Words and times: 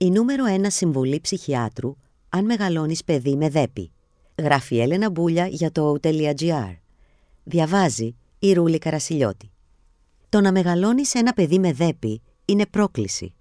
Η 0.00 0.10
νούμερο 0.10 0.44
ένα 0.44 0.70
συμβουλή 0.70 1.20
ψυχιάτρου 1.20 1.96
αν 2.28 2.44
μεγαλώνεις 2.44 3.04
παιδί 3.04 3.36
με 3.36 3.48
δέπη. 3.48 3.90
Γράφει 4.38 4.74
η 4.74 4.80
Έλενα 4.80 5.10
Μπούλια 5.10 5.46
για 5.46 5.72
το 5.72 5.96
o.gr. 6.02 6.76
Διαβάζει 7.44 8.16
η 8.38 8.52
Ρούλη 8.52 8.78
Καρασιλιώτη. 8.78 9.50
Το 10.28 10.40
να 10.40 10.52
μεγαλώνεις 10.52 11.14
ένα 11.14 11.32
παιδί 11.32 11.58
με 11.58 11.72
δέπη 11.72 12.22
είναι 12.44 12.66
πρόκληση. 12.66 13.34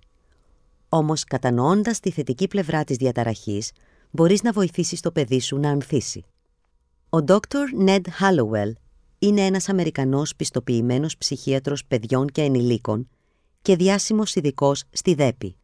Όμως 0.90 1.24
κατανοώντας 1.24 2.00
τη 2.00 2.12
θετική 2.12 2.48
πλευρά 2.48 2.84
της 2.84 2.98
διαταραχής, 2.98 3.72
μπορείς 4.12 4.42
να 4.42 4.52
βοηθήσεις 4.52 5.00
το 5.00 5.12
παιδί 5.12 5.40
σου 5.40 5.58
να 5.58 5.70
ανθίσει. 5.70 6.26
Ο 7.10 7.18
Dr. 7.28 7.86
Ned 7.88 8.02
Hallowell 8.02 8.72
είναι 9.20 9.42
ένας 9.42 9.70
Αμερικανός 9.70 10.36
πιστοποιημένος 10.36 11.18
ψυχίατρος 11.18 11.86
παιδιών 11.86 12.28
και 12.28 12.42
ενηλίκων 12.42 13.10
και 13.62 13.76
διάσημος 13.76 14.36
ειδικός 14.36 14.84
στη 14.92 15.14
ΔΕΠΗ. 15.14 15.56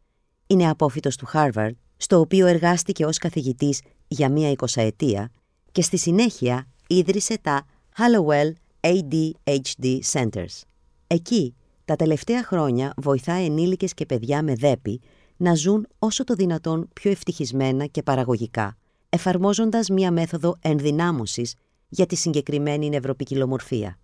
Είναι 0.54 0.70
απόφυτος 0.70 1.16
του 1.18 1.28
Harvard, 1.34 1.72
στο 1.98 2.20
οποίο 2.20 2.48
εργάστηκε 2.48 3.06
ως 3.06 3.18
καθηγητής 3.18 3.82
για 4.08 4.30
μία 4.30 4.52
εικοσαετία 4.52 5.32
και 5.72 5.82
στη 5.82 5.98
συνέχεια 5.98 6.68
ίδρυσε 6.88 7.38
τα 7.42 7.66
Hallowell 7.98 8.52
ADHD 8.82 10.00
Centers. 10.12 10.62
Εκεί, 11.08 11.56
τα 11.86 11.96
τελευταία 11.96 12.44
χρόνια 12.44 12.94
βοηθά 12.98 13.34
ενήλικες 13.34 13.94
και 13.94 14.06
παιδιά 14.06 14.44
με 14.44 14.56
ΔΕΠΗ 14.56 15.02
να 15.38 15.56
ζουν 15.56 15.88
όσο 16.00 16.24
το 16.24 16.34
δυνατόν 16.34 16.90
πιο 16.94 17.12
ευτυχισμένα 17.12 17.86
και 17.86 18.04
παραγωγικά, 18.04 18.78
εφαρμόζοντας 19.10 19.90
μία 19.90 20.12
μέθοδο 20.12 20.58
ενδυνάμωσης 20.62 21.56
για 21.90 22.06
τη 22.06 22.16
συγκεκριμένη 22.16 22.90
νευροπικιλομορφία. 22.90 24.00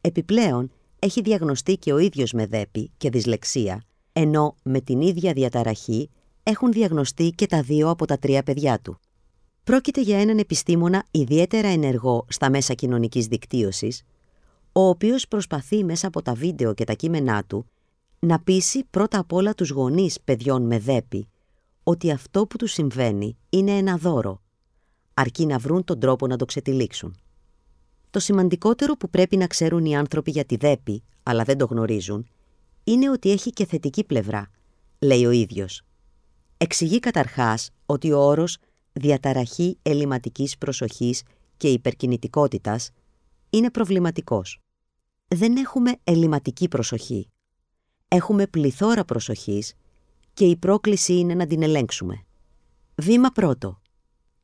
Επιπλέον, 0.00 0.70
έχει 0.98 1.20
διαγνωστεί 1.20 1.76
και 1.76 1.92
ο 1.92 1.98
ίδιος 1.98 2.32
με 2.32 2.46
δέπη 2.46 2.90
και 2.96 3.10
δυσλεξία, 3.10 3.82
ενώ 4.16 4.56
με 4.62 4.80
την 4.80 5.00
ίδια 5.00 5.32
διαταραχή 5.32 6.10
έχουν 6.42 6.72
διαγνωστεί 6.72 7.30
και 7.30 7.46
τα 7.46 7.62
δύο 7.62 7.90
από 7.90 8.06
τα 8.06 8.18
τρία 8.18 8.42
παιδιά 8.42 8.80
του. 8.80 8.98
Πρόκειται 9.64 10.00
για 10.00 10.20
έναν 10.20 10.38
επιστήμονα 10.38 11.04
ιδιαίτερα 11.10 11.68
ενεργό 11.68 12.26
στα 12.28 12.50
μέσα 12.50 12.74
κοινωνικής 12.74 13.26
δικτύωσης, 13.26 14.02
ο 14.72 14.88
οποίος 14.88 15.28
προσπαθεί 15.28 15.84
μέσα 15.84 16.06
από 16.06 16.22
τα 16.22 16.34
βίντεο 16.34 16.74
και 16.74 16.84
τα 16.84 16.92
κείμενά 16.92 17.44
του 17.44 17.66
να 18.18 18.40
πείσει 18.40 18.84
πρώτα 18.90 19.18
απ' 19.18 19.32
όλα 19.32 19.54
τους 19.54 19.70
γονείς 19.70 20.20
παιδιών 20.24 20.62
με 20.62 20.78
δέπη 20.78 21.28
ότι 21.82 22.10
αυτό 22.10 22.46
που 22.46 22.56
τους 22.56 22.72
συμβαίνει 22.72 23.36
είναι 23.48 23.70
ένα 23.70 23.96
δώρο, 23.96 24.42
αρκεί 25.14 25.46
να 25.46 25.58
βρουν 25.58 25.84
τον 25.84 25.98
τρόπο 25.98 26.26
να 26.26 26.36
το 26.36 26.44
ξετυλίξουν. 26.44 27.16
Το 28.10 28.18
σημαντικότερο 28.18 28.96
που 28.96 29.10
πρέπει 29.10 29.36
να 29.36 29.46
ξέρουν 29.46 29.84
οι 29.84 29.96
άνθρωποι 29.96 30.30
για 30.30 30.44
τη 30.44 30.56
δέπη, 30.56 31.02
αλλά 31.22 31.44
δεν 31.44 31.58
το 31.58 31.64
γνωρίζουν, 31.64 32.26
είναι 32.84 33.10
ότι 33.10 33.30
έχει 33.30 33.50
και 33.50 33.66
θετική 33.66 34.04
πλευρά, 34.04 34.50
λέει 34.98 35.26
ο 35.26 35.30
ίδιος. 35.30 35.82
Εξηγεί 36.56 37.00
καταρχάς 37.00 37.70
ότι 37.86 38.12
ο 38.12 38.18
όρος 38.18 38.58
«διαταραχή 38.92 39.78
ελληματικής 39.82 40.58
προσοχής 40.58 41.22
και 41.56 41.68
υπερκινητικότητας» 41.68 42.90
είναι 43.50 43.70
προβληματικός. 43.70 44.58
Δεν 45.28 45.56
έχουμε 45.56 45.92
ελληματική 46.04 46.68
προσοχή. 46.68 47.28
Έχουμε 48.08 48.46
πληθώρα 48.46 49.04
προσοχής 49.04 49.74
και 50.34 50.44
η 50.44 50.56
πρόκληση 50.56 51.14
είναι 51.18 51.34
να 51.34 51.46
την 51.46 51.62
ελέγξουμε. 51.62 52.24
Βήμα 52.94 53.30
πρώτο. 53.30 53.80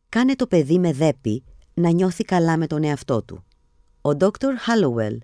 Κάνε 0.08 0.36
το 0.36 0.46
παιδί 0.46 0.78
με 0.78 0.92
δέπη 0.92 1.44
να 1.74 1.90
νιώθει 1.90 2.24
καλά 2.24 2.56
με 2.56 2.66
τον 2.66 2.84
εαυτό 2.84 3.22
του. 3.22 3.44
Ο 4.00 4.10
Dr. 4.20 4.50
Hallowell 4.66 5.18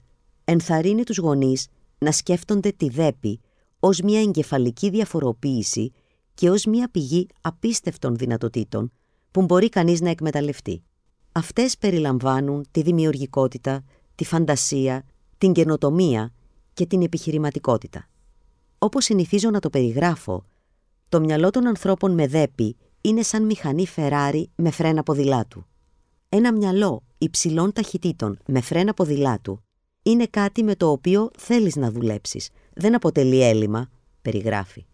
ενθαρρύνει 0.45 1.05
τους 1.05 1.19
γονείς 1.19 1.67
να 1.99 2.13
σκέφτονται 2.13 2.71
τη 2.71 2.89
δέπη 2.89 3.41
ως 3.81 4.01
μια 4.01 4.21
εγκεφαλική 4.21 4.91
διαφοροποίηση 4.91 5.93
και 6.35 6.51
ως 6.51 6.65
μια 6.65 6.91
πηγή 6.91 7.27
απίστευτων 7.41 8.17
δυνατοτήτων 8.17 8.93
που 9.31 9.43
μπορεί 9.43 9.69
κανείς 9.69 10.01
να 10.01 10.11
εκμεταλλευτεί. 10.11 10.83
Αυτές 11.33 11.79
περιλαμβάνουν 11.79 12.67
τη 12.71 12.83
δημιουργικότητα, 12.83 13.85
τη 14.15 14.25
φαντασία, 14.25 15.05
την 15.39 15.53
καινοτομία 15.53 16.33
και 16.75 16.87
την 16.87 17.03
επιχειρηματικότητα. 17.03 18.09
Όπως 18.79 19.05
συνηθίζω 19.05 19.51
να 19.51 19.61
το 19.61 19.71
περιγράφω, 19.71 20.45
το 21.09 21.21
μυαλό 21.21 21.51
των 21.51 21.67
ανθρώπων 21.67 22.13
με 22.13 22.27
δέπη 22.27 22.77
είναι 23.01 23.23
σαν 23.23 23.45
μηχανή 23.45 23.87
Φεράρι 23.87 24.51
με 24.55 24.71
φρένα 24.71 25.03
ποδηλάτου. 25.03 25.67
Ένα 26.29 26.53
μυαλό 26.53 27.03
υψηλών 27.19 27.73
ταχυτήτων 27.73 28.39
με 28.47 28.61
φρένα 28.61 28.95
ποδηλάτου 28.95 29.66
είναι 30.11 30.27
κάτι 30.27 30.63
με 30.63 30.75
το 30.75 30.91
οποίο 30.91 31.31
θέλεις 31.39 31.77
να 31.77 31.91
δουλέψεις. 31.91 32.51
Δεν 32.75 32.95
αποτελεί 32.95 33.43
έλλειμμα, 33.43 33.89
περιγράφει. 34.23 34.87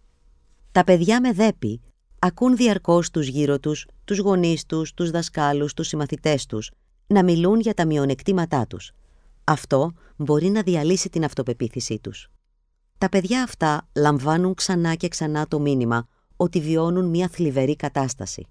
Τα 0.73 0.85
παιδιά 0.85 1.21
με 1.21 1.33
δέπη 1.33 1.81
ακούν 2.19 2.57
διαρκώς 2.57 3.11
τους 3.11 3.27
γύρω 3.27 3.59
τους, 3.59 3.87
τους 4.05 4.19
γονείς 4.19 4.67
τους, 4.67 4.95
τους 4.95 5.11
δασκάλους, 5.11 5.75
τους 5.75 5.87
συμμαθητές 5.87 6.47
τους, 6.47 6.71
να 7.07 7.25
μιλούν 7.25 7.61
για 7.61 7.75
τα 7.75 7.87
μειονεκτήματά 7.87 8.67
τους. 8.67 8.93
Αυτό 9.45 9.93
μπορεί 10.17 10.49
να 10.49 10.63
διαλύσει 10.63 11.09
την 11.09 11.25
αυτοπεποίθησή 11.25 11.99
τους. 11.99 12.29
Τα 12.99 13.09
παιδιά 13.09 13.43
αυτά 13.43 13.89
λαμβάνουν 13.97 14.55
ξανά 14.55 14.95
και 14.95 15.09
ξανά 15.09 15.47
το 15.47 15.61
μήνυμα 15.61 16.09
ότι 16.37 16.61
βιώνουν 16.61 17.05
μια 17.05 17.29
θλιβερή 17.29 17.77
κατάσταση. 17.77 18.47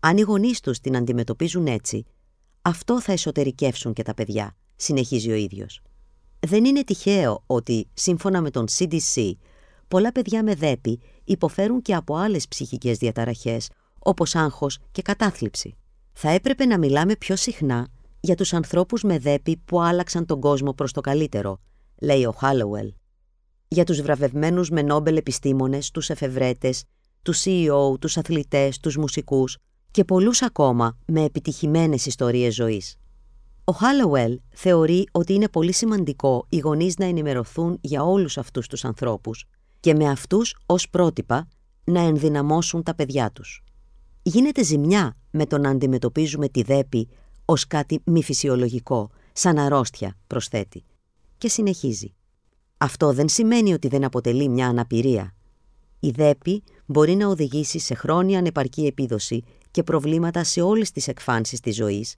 Αν 0.00 0.16
οι 0.16 0.20
γονείς 0.20 0.60
τους 0.60 0.78
την 0.78 0.96
αντιμετωπίζουν 0.96 1.66
έτσι, 1.66 2.04
αυτό 2.62 3.00
θα 3.00 3.12
εσωτερικεύσουν 3.12 3.92
και 3.92 4.02
τα 4.02 4.14
παιδιά, 4.14 4.56
συνεχίζει 4.76 5.30
ο 5.30 5.34
ίδιος. 5.34 5.80
Δεν 6.46 6.64
είναι 6.64 6.84
τυχαίο 6.84 7.42
ότι, 7.46 7.88
σύμφωνα 7.94 8.40
με 8.40 8.50
τον 8.50 8.64
CDC, 8.78 9.32
πολλά 9.88 10.12
παιδιά 10.12 10.42
με 10.42 10.54
δέπη 10.54 11.00
υποφέρουν 11.24 11.82
και 11.82 11.94
από 11.94 12.16
άλλες 12.16 12.48
ψυχικές 12.48 12.98
διαταραχές, 12.98 13.70
όπως 13.98 14.34
άγχος 14.34 14.78
και 14.92 15.02
κατάθλιψη. 15.02 15.76
Θα 16.12 16.30
έπρεπε 16.30 16.64
να 16.64 16.78
μιλάμε 16.78 17.16
πιο 17.16 17.36
συχνά 17.36 17.88
για 18.20 18.34
τους 18.34 18.52
ανθρώπους 18.52 19.02
με 19.02 19.18
δέπη 19.18 19.56
που 19.56 19.80
άλλαξαν 19.80 20.26
τον 20.26 20.40
κόσμο 20.40 20.72
προς 20.72 20.92
το 20.92 21.00
καλύτερο, 21.00 21.60
λέει 22.00 22.24
ο 22.24 22.32
Χάλοουελ. 22.32 22.92
Για 23.68 23.84
τους 23.84 24.00
βραβευμένους 24.00 24.70
με 24.70 24.82
Νόμπελ 24.82 25.16
επιστήμονες, 25.16 25.90
τους 25.90 26.10
εφευρέτες, 26.10 26.84
τους 27.22 27.42
CEO, 27.44 28.00
τους 28.00 28.16
αθλητές, 28.16 28.80
τους 28.80 28.96
μουσικούς 28.96 29.58
και 29.90 30.04
πολλούς 30.04 30.42
ακόμα 30.42 30.98
με 31.06 31.22
επιτυχημένες 31.24 32.06
ιστορίες 32.06 32.54
ζωής. 32.54 32.96
Ο 33.68 33.72
Χάλοουελ 33.72 34.40
θεωρεί 34.50 35.08
ότι 35.12 35.32
είναι 35.34 35.48
πολύ 35.48 35.72
σημαντικό 35.72 36.46
οι 36.48 36.58
γονείς 36.58 36.96
να 36.96 37.04
ενημερωθούν 37.04 37.78
για 37.80 38.04
όλους 38.04 38.38
αυτούς 38.38 38.66
τους 38.66 38.84
ανθρώπους 38.84 39.44
και 39.80 39.94
με 39.94 40.08
αυτούς 40.08 40.56
ως 40.66 40.88
πρότυπα 40.90 41.48
να 41.84 42.00
ενδυναμώσουν 42.00 42.82
τα 42.82 42.94
παιδιά 42.94 43.30
τους. 43.32 43.64
Γίνεται 44.22 44.64
ζημιά 44.64 45.16
με 45.30 45.46
το 45.46 45.58
να 45.58 45.70
αντιμετωπίζουμε 45.70 46.48
τη 46.48 46.62
δέπη 46.62 47.08
ως 47.44 47.66
κάτι 47.66 48.00
μη 48.04 48.22
φυσιολογικό, 48.22 49.10
σαν 49.32 49.58
αρρώστια, 49.58 50.16
προσθέτει. 50.26 50.84
Και 51.38 51.48
συνεχίζει. 51.48 52.14
Αυτό 52.76 53.12
δεν 53.12 53.28
σημαίνει 53.28 53.72
ότι 53.72 53.88
δεν 53.88 54.04
αποτελεί 54.04 54.48
μια 54.48 54.68
αναπηρία. 54.68 55.34
Η 56.00 56.10
δέπη 56.10 56.62
μπορεί 56.86 57.14
να 57.14 57.26
οδηγήσει 57.26 57.78
σε 57.78 57.94
χρόνια 57.94 58.38
ανεπαρκή 58.38 58.86
επίδοση 58.86 59.42
και 59.70 59.82
προβλήματα 59.82 60.44
σε 60.44 60.60
όλες 60.60 60.90
τις 60.90 61.08
εκφάνσεις 61.08 61.60
της 61.60 61.74
ζωής, 61.74 62.16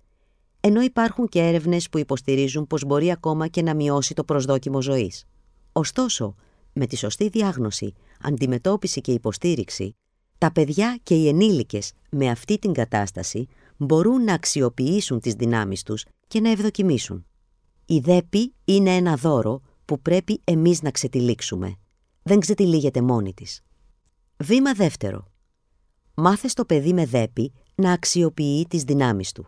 ενώ 0.68 0.80
υπάρχουν 0.80 1.28
και 1.28 1.40
έρευνες 1.40 1.88
που 1.88 1.98
υποστηρίζουν 1.98 2.66
πως 2.66 2.84
μπορεί 2.84 3.10
ακόμα 3.10 3.46
και 3.46 3.62
να 3.62 3.74
μειώσει 3.74 4.14
το 4.14 4.24
προσδόκιμο 4.24 4.82
ζωής. 4.82 5.24
Ωστόσο, 5.72 6.34
με 6.72 6.86
τη 6.86 6.96
σωστή 6.96 7.28
διάγνωση, 7.28 7.94
αντιμετώπιση 8.20 9.00
και 9.00 9.12
υποστήριξη, 9.12 9.96
τα 10.38 10.52
παιδιά 10.52 10.98
και 11.02 11.14
οι 11.14 11.28
ενήλικες 11.28 11.92
με 12.10 12.30
αυτή 12.30 12.58
την 12.58 12.72
κατάσταση 12.72 13.46
μπορούν 13.76 14.24
να 14.24 14.34
αξιοποιήσουν 14.34 15.20
τις 15.20 15.34
δυνάμεις 15.34 15.82
τους 15.82 16.04
και 16.26 16.40
να 16.40 16.50
ευδοκιμήσουν. 16.50 17.26
Η 17.86 17.98
ΔΕΠΗ 17.98 18.54
είναι 18.64 18.96
ένα 18.96 19.14
δώρο 19.14 19.60
που 19.84 20.00
πρέπει 20.00 20.40
εμείς 20.44 20.82
να 20.82 20.90
ξετυλίξουμε. 20.90 21.74
Δεν 22.22 22.40
ξετυλίγεται 22.40 23.02
μόνη 23.02 23.34
της. 23.34 23.60
Βήμα 24.36 24.72
δεύτερο. 24.72 25.28
Μάθε 26.14 26.48
στο 26.48 26.64
παιδί 26.64 26.92
με 26.92 27.06
δέπη 27.06 27.52
να 27.74 27.92
αξιοποιεί 27.92 28.66
τις 28.68 28.82
δυνάμεις 28.82 29.32
του. 29.32 29.46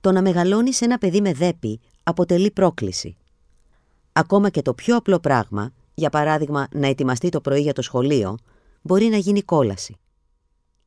Το 0.00 0.12
να 0.12 0.22
μεγαλώνεις 0.22 0.80
ένα 0.80 0.98
παιδί 0.98 1.20
με 1.20 1.32
δέπη 1.32 1.80
αποτελεί 2.02 2.50
πρόκληση. 2.50 3.16
Ακόμα 4.12 4.50
και 4.50 4.62
το 4.62 4.74
πιο 4.74 4.96
απλό 4.96 5.18
πράγμα, 5.18 5.72
για 5.94 6.10
παράδειγμα 6.10 6.68
να 6.72 6.86
ετοιμαστεί 6.86 7.28
το 7.28 7.40
πρωί 7.40 7.60
για 7.60 7.72
το 7.72 7.82
σχολείο, 7.82 8.36
μπορεί 8.82 9.04
να 9.04 9.16
γίνει 9.16 9.42
κόλαση. 9.42 9.96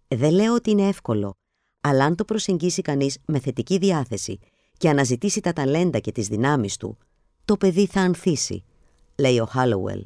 Δεν 0.08 0.32
λέω 0.32 0.54
ότι 0.54 0.70
είναι 0.72 0.88
εύκολο, 0.88 1.34
αλλά 1.82 2.06
αν 2.06 2.16
το 2.16 2.26
προσεγγίσει 2.26 2.82
κανείς 2.82 3.18
με 3.26 3.40
θετική 3.40 3.78
διάθεση 3.78 4.40
και 4.78 4.90
αναζητήσει 4.90 5.40
τα 5.40 5.54
ταλέντα 5.54 6.00
και 6.00 6.12
τις 6.12 6.28
δυνάμεις 6.28 6.78
του, 6.78 6.98
το 7.46 7.58
παιδί 7.58 7.86
θα 7.86 8.02
ανθίσει, 8.02 8.64
λέει 9.16 9.40
ο 9.40 9.46
Χάλοουελ. 9.46 10.06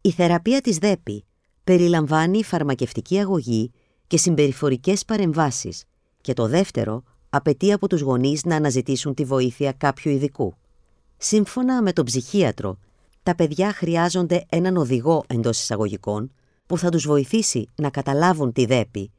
Η 0.00 0.10
θεραπεία 0.10 0.60
της 0.60 0.76
ΔΕΠΗ 0.76 1.24
περιλαμβάνει 1.64 2.44
φαρμακευτική 2.44 3.18
αγωγή 3.18 3.72
και 4.06 4.16
συμπεριφορικές 4.16 5.04
παρεμβάσεις 5.04 5.84
και 6.20 6.32
το 6.32 6.48
δεύτερο 6.48 7.02
απαιτεί 7.36 7.72
από 7.72 7.88
τους 7.88 8.00
γονείς 8.00 8.44
να 8.44 8.56
αναζητήσουν 8.56 9.14
τη 9.14 9.24
βοήθεια 9.24 9.72
κάποιου 9.72 10.10
ειδικού. 10.10 10.54
Σύμφωνα 11.16 11.82
με 11.82 11.92
τον 11.92 12.04
ψυχίατρο, 12.04 12.78
τα 13.22 13.34
παιδιά 13.34 13.72
χρειάζονται 13.72 14.44
έναν 14.48 14.76
οδηγό 14.76 15.24
εντός 15.26 15.60
εισαγωγικών 15.60 16.32
που 16.66 16.78
θα 16.78 16.88
τους 16.88 17.06
βοηθήσει 17.06 17.68
να 17.74 17.90
καταλάβουν 17.90 18.52
τη 18.52 18.66
ΔΕΠΗ 18.66 19.10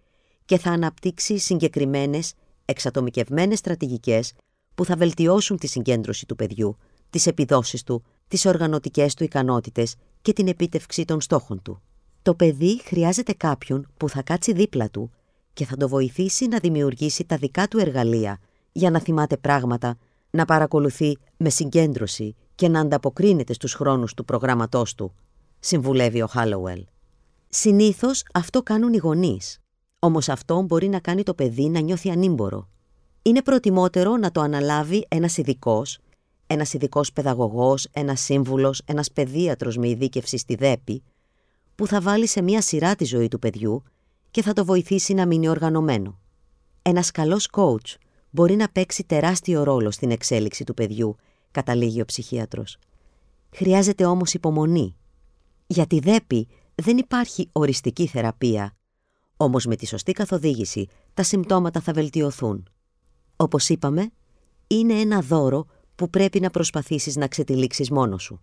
και 0.46 0.58
θα 0.58 0.72
αναπτύξει 0.72 1.38
συγκεκριμένες, 1.38 2.34
εξατομικευμένες 2.66 3.60
στρατηγικές 3.60 4.34
που 4.76 4.86
θα 4.86 4.96
βελτιώσουν 4.96 5.58
τη 5.58 5.68
συγκέντρωση 5.68 6.26
του 6.26 6.36
παιδιού, 6.36 6.78
τις 7.10 7.28
επιδόσεις 7.28 7.84
του, 7.84 8.04
τις 8.28 8.46
οργανωτικές 8.46 9.14
του 9.14 9.24
ικανότητες 9.24 9.96
και 10.22 10.34
την 10.34 10.48
επίτευξη 10.48 11.06
των 11.06 11.22
στόχων 11.22 11.62
του. 11.62 11.82
Το 12.22 12.36
παιδί 12.36 12.82
χρειάζεται 12.84 13.34
κάποιον 13.34 13.88
που 13.98 14.10
θα 14.10 14.22
κάτσει 14.22 14.54
δίπλα 14.54 14.90
του 14.90 15.12
και 15.56 15.66
θα 15.66 15.78
το 15.78 15.88
βοηθήσει 15.88 16.48
να 16.48 16.60
δημιουργήσει 16.60 17.26
τα 17.26 17.38
δικά 17.38 17.68
του 17.68 17.78
εργαλεία 17.78 18.38
για 18.72 18.90
να 18.90 19.00
θυμάται 19.00 19.38
πράγματα, 19.38 19.98
να 20.30 20.46
παρακολουθεί 20.46 21.18
με 21.38 21.50
συγκέντρωση 21.50 22.36
και 22.56 22.68
να 22.68 22.80
ανταποκρίνεται 22.80 23.54
στους 23.54 23.74
χρόνους 23.74 24.14
του 24.14 24.26
προγράμματός 24.26 24.96
του, 24.96 25.16
συμβουλεύει 25.60 26.22
ο 26.22 26.28
Χάλοουελ. 26.28 26.86
Συνήθως 27.50 28.24
αυτό 28.34 28.64
κάνουν 28.64 28.94
οι 28.94 28.98
γονείς, 28.98 29.60
όμως 30.00 30.30
αυτό 30.30 30.62
μπορεί 30.62 30.88
να 30.88 31.00
κάνει 31.00 31.24
το 31.24 31.34
παιδί 31.34 31.70
να 31.70 31.80
νιώθει 31.80 32.10
ανήμπορο. 32.10 32.70
Είναι 33.22 33.42
προτιμότερο 33.42 34.18
να 34.18 34.32
το 34.32 34.42
αναλάβει 34.42 35.06
ένας 35.08 35.38
ειδικός, 35.38 36.00
ένας 36.48 36.74
ειδικός 36.74 37.12
παιδαγωγός, 37.14 37.88
ένας 37.92 38.22
σύμβουλος, 38.22 38.82
ένας 38.86 39.12
παιδίατρος 39.12 39.78
με 39.78 39.90
ειδίκευση 39.90 40.38
στη 40.38 40.56
ΔΕΠΗ, 40.56 41.04
που 41.76 41.88
θα 41.88 42.02
βάλει 42.02 42.28
σε 42.28 42.42
μία 42.42 42.62
σειρά 42.62 42.96
τη 42.96 43.06
ζωή 43.06 43.28
του 43.28 43.40
παιδιού 43.40 43.84
και 44.36 44.42
θα 44.42 44.54
το 44.54 44.66
βοηθήσει 44.66 45.14
να 45.14 45.26
μείνει 45.26 45.48
οργανωμένο. 45.48 46.20
Ένας 46.82 47.12
καλός 47.12 47.50
coach 47.52 47.96
μπορεί 48.30 48.56
να 48.56 48.70
παίξει 48.70 49.04
τεράστιο 49.04 49.64
ρόλο 49.64 49.92
στην 49.92 50.12
εξέλιξη 50.12 50.64
του 50.64 50.74
παιδιού, 50.74 51.16
καταλήγει 51.52 52.02
ο 52.02 52.06
ψυχίατρος. 52.06 52.78
Χρειάζεται 53.52 54.06
όμως 54.06 54.34
υπομονή. 54.34 54.96
Για 55.68 55.86
τη 55.86 56.00
ΔΕΠΗ 56.00 56.48
δεν 56.76 56.98
υπάρχει 56.98 57.50
οριστική 57.52 58.08
θεραπεία, 58.08 58.76
όμως 59.38 59.66
με 59.66 59.76
τη 59.76 59.86
σωστή 59.86 60.12
καθοδήγηση 60.12 60.88
τα 61.14 61.24
συμπτώματα 61.24 61.80
θα 61.82 61.94
βελτιωθούν. 61.94 62.70
Όπως 63.36 63.70
είπαμε, 63.70 64.12
είναι 64.68 64.94
ένα 64.94 65.22
δώρο 65.22 65.66
που 65.96 66.10
πρέπει 66.10 66.40
να 66.40 66.50
προσπαθήσεις 66.50 67.16
να 67.16 67.28
ξετυλίξεις 67.28 67.92
μόνος 67.92 68.24
σου. 68.24 68.42